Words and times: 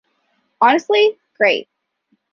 Honestly, 0.59 1.15
great. 1.37 1.69